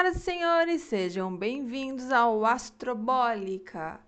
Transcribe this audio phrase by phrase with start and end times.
[0.00, 4.00] Senhoras e senhores, sejam bem-vindos ao Astrobólica.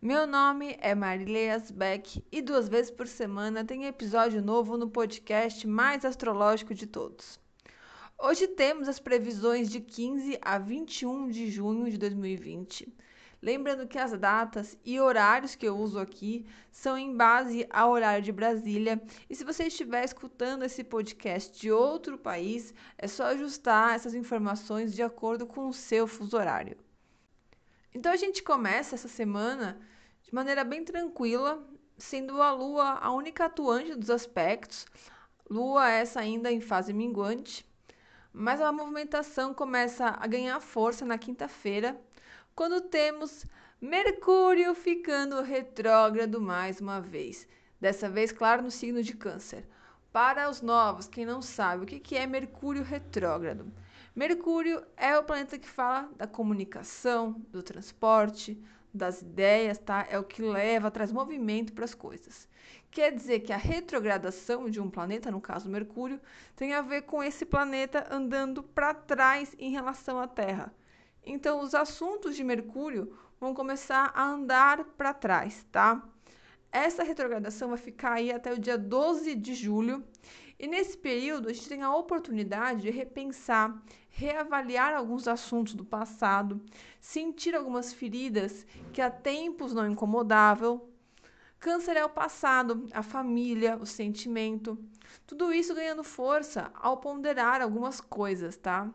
[0.00, 5.66] Meu nome é Marileias Beck e duas vezes por semana tem episódio novo no podcast
[5.66, 7.40] mais astrológico de todos.
[8.16, 12.86] Hoje temos as previsões de 15 a 21 de junho de 2020
[13.42, 18.22] Lembrando que as datas e horários que eu uso aqui são em base ao horário
[18.22, 19.02] de Brasília.
[19.30, 24.94] E se você estiver escutando esse podcast de outro país, é só ajustar essas informações
[24.94, 26.76] de acordo com o seu fuso horário.
[27.94, 29.80] Então a gente começa essa semana
[30.22, 31.66] de maneira bem tranquila,
[31.96, 34.86] sendo a Lua a única atuante dos aspectos.
[35.48, 37.66] Lua essa ainda em fase minguante,
[38.34, 41.98] mas a movimentação começa a ganhar força na quinta-feira
[42.54, 43.46] quando temos
[43.80, 47.48] Mercúrio ficando retrógrado mais uma vez.
[47.80, 49.66] Dessa vez, claro, no signo de Câncer.
[50.12, 53.72] Para os novos, quem não sabe o que é Mercúrio retrógrado?
[54.14, 60.06] Mercúrio é o planeta que fala da comunicação, do transporte, das ideias, tá?
[60.10, 62.48] É o que leva, traz movimento para as coisas.
[62.90, 66.20] Quer dizer que a retrogradação de um planeta, no caso Mercúrio,
[66.56, 70.74] tem a ver com esse planeta andando para trás em relação à Terra.
[71.24, 76.02] Então, os assuntos de Mercúrio vão começar a andar para trás, tá?
[76.72, 80.04] Essa retrogradação vai ficar aí até o dia 12 de julho.
[80.58, 86.60] E nesse período, a gente tem a oportunidade de repensar, reavaliar alguns assuntos do passado,
[87.00, 90.86] sentir algumas feridas que há tempos não incomodavam.
[91.58, 94.78] Câncer é o passado, a família, o sentimento.
[95.26, 98.88] Tudo isso ganhando força ao ponderar algumas coisas, tá?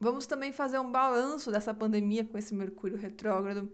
[0.00, 3.70] Vamos também fazer um balanço dessa pandemia com esse Mercúrio retrógrado,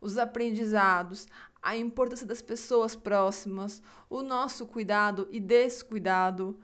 [0.00, 1.26] os aprendizados,
[1.62, 6.58] a importância das pessoas próximas, o nosso cuidado e descuidado,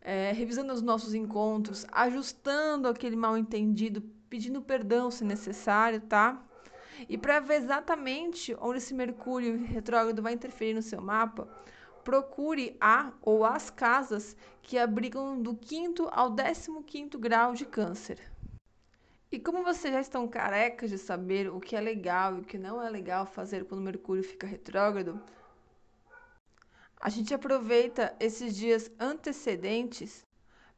[0.00, 6.42] é, revisando os nossos encontros, ajustando aquele mal entendido, pedindo perdão se necessário, tá?
[7.08, 11.48] E para ver exatamente onde esse Mercúrio retrógrado vai interferir no seu mapa,
[12.04, 18.33] procure a ou as casas que abrigam do quinto ao décimo quinto grau de câncer.
[19.34, 22.56] E como vocês já estão carecas de saber o que é legal e o que
[22.56, 25.20] não é legal fazer quando Mercúrio fica retrógrado,
[27.00, 30.24] a gente aproveita esses dias antecedentes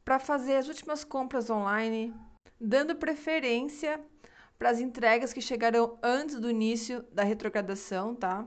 [0.03, 2.11] para fazer as últimas compras online,
[2.59, 4.01] dando preferência
[4.57, 8.43] para as entregas que chegarão antes do início da retrogradação, tá?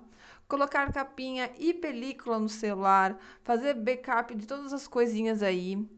[0.48, 5.88] Colocar capinha e película no celular, fazer backup de todas as coisinhas aí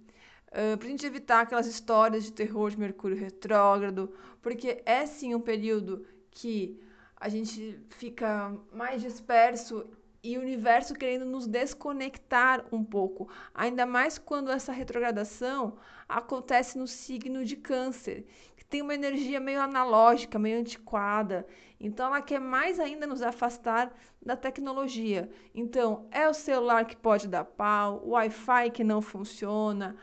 [0.53, 5.41] Para a gente evitar aquelas histórias de terror de Mercúrio retrógrado, porque é sim um
[5.41, 6.79] período que
[7.17, 9.87] a gente fica mais disperso
[10.23, 16.87] e o universo querendo nos desconectar um pouco, ainda mais quando essa retrogradação acontece no
[16.87, 21.47] signo de Câncer, que tem uma energia meio analógica, meio antiquada.
[21.81, 23.93] Então ela quer mais ainda nos afastar
[24.25, 25.29] da tecnologia.
[25.55, 29.97] Então, é o celular que pode dar pau, o Wi-Fi que não funciona,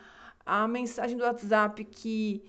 [0.50, 2.42] a mensagem do WhatsApp que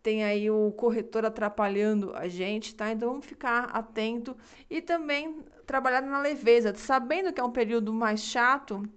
[0.00, 2.92] tem aí o corretor atrapalhando a gente, tá?
[2.92, 4.36] Então vamos ficar atento
[4.70, 8.88] e também trabalhar na leveza, sabendo que é um período mais chato,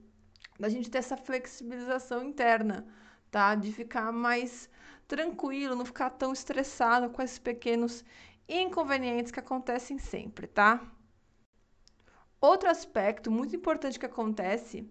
[0.59, 2.86] da gente ter essa flexibilização interna,
[3.31, 3.56] tá?
[3.56, 4.70] De ficar mais
[5.08, 8.06] tranquilo, não ficar tão estressado com esses pequenos
[8.47, 10.80] inconvenientes que acontecem sempre, tá?
[12.40, 14.88] Outro aspecto muito importante que acontece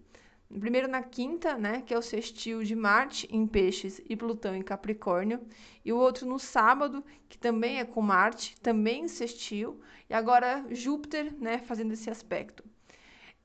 [0.59, 4.61] Primeiro na quinta, né, que é o sextil de Marte em Peixes e Plutão em
[4.61, 5.41] Capricórnio,
[5.83, 10.63] e o outro no sábado, que também é com Marte, também em sextil, e agora
[10.69, 12.63] Júpiter, né, fazendo esse aspecto.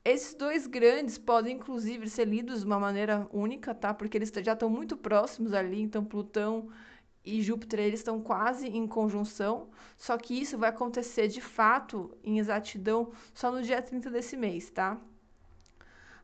[0.05, 3.93] Esses dois grandes podem inclusive ser lidos de uma maneira única, tá?
[3.93, 6.69] Porque eles já estão muito próximos ali, então Plutão
[7.25, 12.39] e Júpiter eles estão quase em conjunção, só que isso vai acontecer de fato em
[12.39, 15.01] exatidão só no dia 30 desse mês, tá?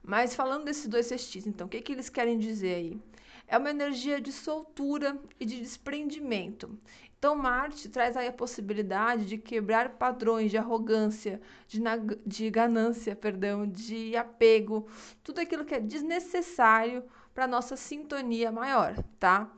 [0.07, 3.01] Mas falando desses dois sextis, então, o que, que eles querem dizer aí?
[3.47, 6.79] É uma energia de soltura e de desprendimento.
[7.19, 11.81] Então, Marte traz aí a possibilidade de quebrar padrões de arrogância, de,
[12.27, 14.87] de ganância, perdão, de apego,
[15.23, 17.03] tudo aquilo que é desnecessário
[17.33, 19.51] para nossa sintonia maior, tá?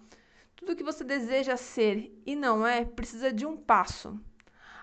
[0.55, 4.17] Tudo que você deseja ser e não é, precisa de um passo.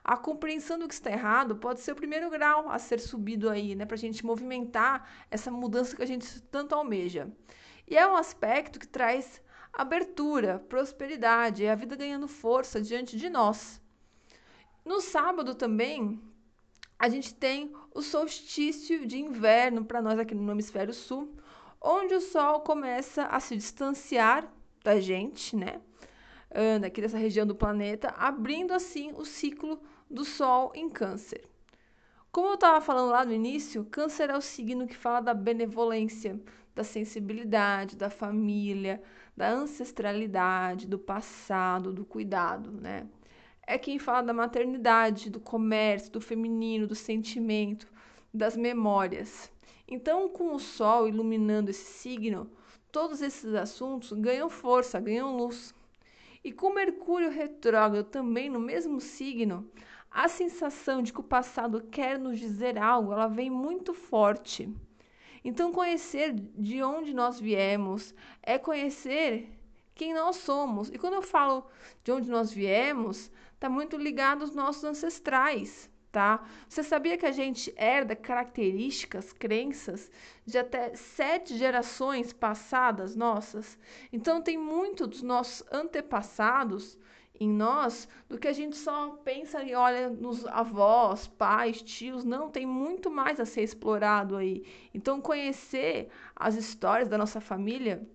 [0.03, 3.73] A compreensão do que está errado pode ser o primeiro grau a ser subido aí,
[3.73, 7.31] né, para a gente movimentar essa mudança que a gente tanto almeja.
[7.87, 9.41] E é um aspecto que traz
[9.71, 13.81] abertura, prosperidade, é a vida ganhando força diante de nós.
[14.83, 16.21] No sábado também,
[16.99, 21.33] a gente tem o solstício de inverno para nós aqui no hemisfério sul,
[21.81, 24.51] onde o sol começa a se distanciar
[24.83, 25.81] da gente, né?
[26.53, 31.43] Anda aqui dessa região do planeta, abrindo assim o ciclo do Sol em Câncer.
[32.31, 36.39] Como eu estava falando lá no início, Câncer é o signo que fala da benevolência,
[36.73, 39.01] da sensibilidade, da família,
[39.35, 43.07] da ancestralidade, do passado, do cuidado, né?
[43.65, 47.87] É quem fala da maternidade, do comércio, do feminino, do sentimento,
[48.33, 49.51] das memórias.
[49.87, 52.49] Então, com o Sol iluminando esse signo,
[52.91, 55.73] todos esses assuntos ganham força, ganham luz.
[56.43, 59.71] E com Mercúrio retrógrado também no mesmo signo,
[60.11, 64.69] a sensação de que o passado quer nos dizer algo, ela vem muito forte.
[65.43, 69.49] Então, conhecer de onde nós viemos é conhecer
[69.95, 70.89] quem nós somos.
[70.89, 71.65] E quando eu falo
[72.03, 76.45] de onde nós viemos, está muito ligado aos nossos ancestrais tá?
[76.69, 80.11] Você sabia que a gente herda características, crenças
[80.45, 83.79] de até sete gerações passadas nossas?
[84.11, 86.99] Então tem muito dos nossos antepassados
[87.39, 92.23] em nós do que a gente só pensa e olha nos avós, pais, tios.
[92.23, 94.63] Não, tem muito mais a ser explorado aí.
[94.93, 98.07] Então conhecer as histórias da nossa família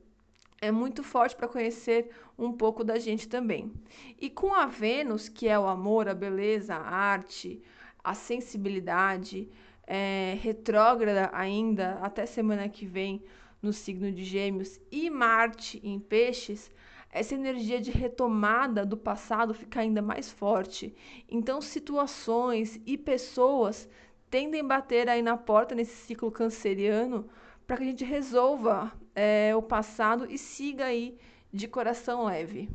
[0.60, 3.72] é muito forte para conhecer um pouco da gente também.
[4.20, 7.60] E com a Vênus, que é o amor, a beleza, a arte,
[8.02, 9.48] a sensibilidade
[9.86, 13.22] é, retrógrada ainda até semana que vem
[13.60, 16.70] no signo de Gêmeos e Marte em Peixes,
[17.10, 20.94] essa energia de retomada do passado fica ainda mais forte.
[21.28, 23.88] Então, situações e pessoas
[24.30, 27.28] tendem a bater aí na porta nesse ciclo canceriano
[27.66, 31.18] para que a gente resolva é, o passado e siga aí
[31.52, 32.68] de coração leve.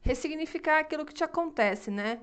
[0.00, 2.20] Ressignificar aquilo que te acontece, né?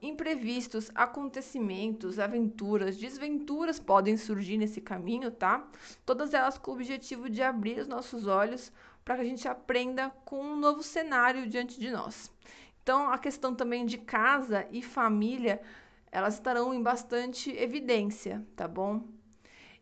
[0.00, 5.66] Imprevistos, acontecimentos, aventuras, desventuras podem surgir nesse caminho, tá?
[6.06, 8.72] Todas elas com o objetivo de abrir os nossos olhos
[9.04, 12.30] para que a gente aprenda com um novo cenário diante de nós.
[12.82, 15.60] Então, a questão também de casa e família,
[16.12, 19.02] elas estarão em bastante evidência, tá bom?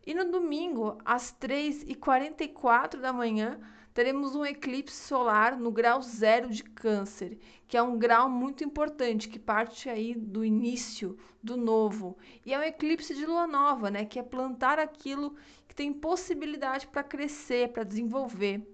[0.05, 3.59] E no domingo, às 3h44 da manhã,
[3.93, 7.37] teremos um eclipse solar no grau zero de Câncer,
[7.67, 12.17] que é um grau muito importante, que parte aí do início do novo.
[12.45, 14.05] E é um eclipse de lua nova, né?
[14.05, 15.35] Que é plantar aquilo
[15.67, 18.67] que tem possibilidade para crescer, para desenvolver.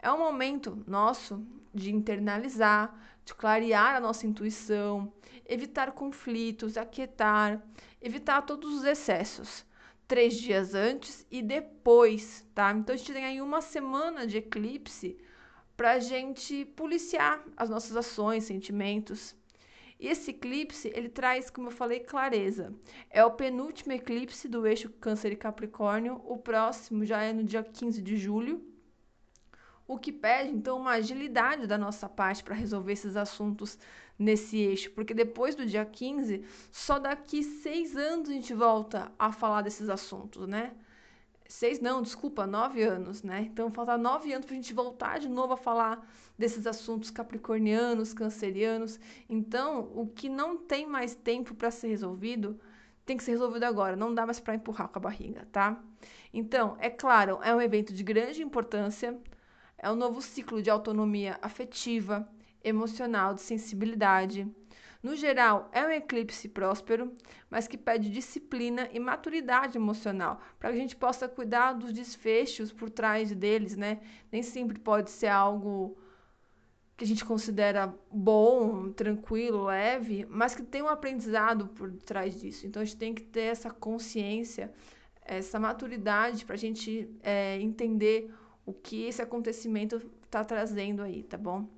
[0.00, 2.94] É um momento nosso de internalizar,
[3.24, 5.12] de clarear a nossa intuição,
[5.46, 7.62] evitar conflitos, aquietar,
[8.00, 9.64] evitar todos os excessos
[10.06, 12.72] três dias antes e depois, tá?
[12.72, 15.16] Então a gente tem aí uma semana de eclipse
[15.76, 19.34] para a gente policiar as nossas ações, sentimentos.
[19.98, 22.74] E esse eclipse, ele traz, como eu falei, clareza.
[23.10, 26.20] É o penúltimo eclipse do eixo Câncer e Capricórnio.
[26.24, 28.73] O próximo já é no dia 15 de julho.
[29.86, 33.78] O que pede, então, uma agilidade da nossa parte para resolver esses assuntos
[34.18, 39.30] nesse eixo, porque depois do dia 15, só daqui seis anos a gente volta a
[39.32, 40.72] falar desses assuntos, né?
[41.46, 43.42] Seis não, desculpa, nove anos, né?
[43.42, 46.06] Então falta nove anos para a gente voltar de novo a falar
[46.38, 48.98] desses assuntos capricornianos, cancerianos.
[49.28, 52.58] Então, o que não tem mais tempo para ser resolvido
[53.04, 55.78] tem que ser resolvido agora, não dá mais para empurrar com a barriga, tá?
[56.32, 59.18] Então, é claro, é um evento de grande importância,
[59.78, 62.28] é um novo ciclo de autonomia afetiva,
[62.62, 64.48] emocional, de sensibilidade.
[65.02, 67.12] No geral, é um eclipse próspero,
[67.50, 72.72] mas que pede disciplina e maturidade emocional, para que a gente possa cuidar dos desfechos
[72.72, 74.00] por trás deles, né?
[74.32, 75.98] Nem sempre pode ser algo
[76.96, 82.66] que a gente considera bom, tranquilo, leve, mas que tem um aprendizado por trás disso.
[82.66, 84.72] Então a gente tem que ter essa consciência,
[85.22, 88.32] essa maturidade para a gente é, entender
[88.66, 91.68] o que esse acontecimento está trazendo aí, tá bom?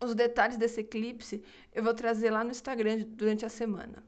[0.00, 4.02] Os detalhes desse eclipse eu vou trazer lá no Instagram durante a semana.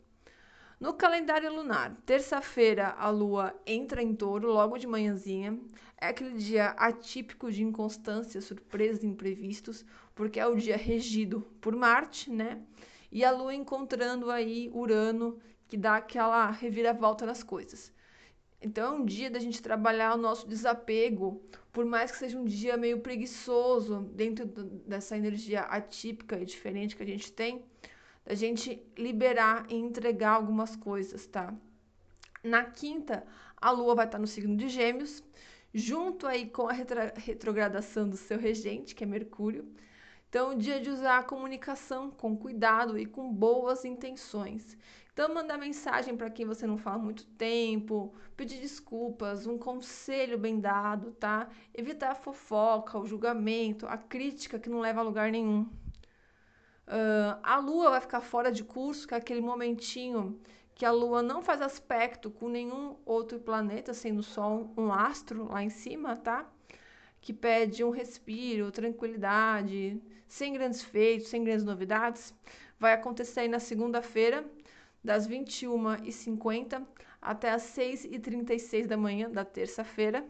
[0.78, 5.58] No calendário lunar, terça-feira a lua entra em touro logo de manhãzinha.
[5.99, 11.75] É aquele dia atípico de inconstância, surpresas e imprevistos, porque é o dia regido por
[11.75, 12.61] Marte, né?
[13.11, 17.90] E a lua encontrando aí Urano, que dá aquela reviravolta nas coisas.
[18.61, 22.45] Então é um dia da gente trabalhar o nosso desapego, por mais que seja um
[22.45, 27.65] dia meio preguiçoso, dentro dessa energia atípica e diferente que a gente tem,
[28.25, 31.55] da gente liberar e entregar algumas coisas, tá?
[32.43, 35.23] Na quinta, a lua vai estar no signo de Gêmeos,
[35.73, 39.69] junto aí com a retrogradação do seu regente, que é Mercúrio.
[40.29, 44.77] Então, o dia de usar a comunicação com cuidado e com boas intenções
[45.16, 50.37] Então, mandar mensagem para quem você não fala há muito tempo, pedir desculpas, um conselho
[50.37, 51.49] bem dado, tá?
[51.73, 55.62] Evitar a fofoca, o julgamento, a crítica que não leva a lugar nenhum.
[56.87, 60.38] Uh, a lua vai ficar fora de curso, que é aquele momentinho
[60.75, 65.62] que a lua não faz aspecto com nenhum outro planeta, sendo só um astro lá
[65.62, 66.46] em cima, tá?
[67.23, 72.35] Que pede um respiro, tranquilidade, sem grandes feitos, sem grandes novidades.
[72.78, 74.44] Vai acontecer aí na segunda-feira,
[75.07, 76.85] das 21h50
[77.23, 80.27] até as 6h36 da manhã da terça-feira.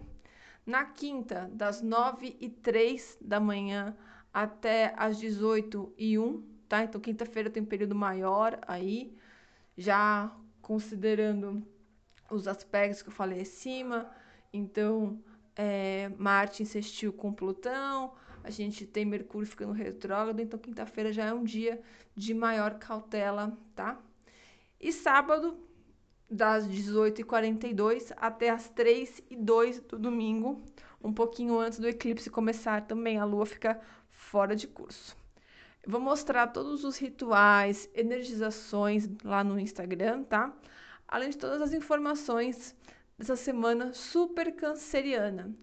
[0.66, 3.96] Na quinta, das 9h03 da manhã
[4.32, 6.84] até as 18h01, tá?
[6.84, 9.16] Então, quinta-feira tem um período maior aí,
[9.78, 10.30] já
[10.60, 11.66] considerando
[12.30, 14.10] os aspectos que eu falei acima.
[14.52, 15.22] Então,
[15.56, 18.12] é, Marte insistiu com Plutão,
[18.44, 21.80] a gente tem Mercúrio ficando retrógrado, então quinta-feira já é um dia
[22.14, 23.98] de maior cautela, tá?
[24.80, 25.58] E sábado,
[26.30, 30.62] das 18h42 até as 3h02 do domingo,
[31.02, 33.80] um pouquinho antes do eclipse começar também, a lua fica
[34.10, 35.16] fora de curso.
[35.86, 40.52] Vou mostrar todos os rituais, energizações lá no Instagram, tá?
[41.06, 42.74] Além de todas as informações
[43.16, 45.54] dessa semana super canceriana.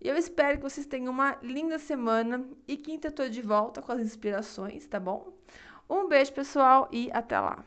[0.00, 3.80] E eu espero que vocês tenham uma linda semana e quinta eu tô de volta
[3.80, 5.32] com as inspirações, tá bom?
[5.88, 7.64] Um beijo, pessoal, e até lá!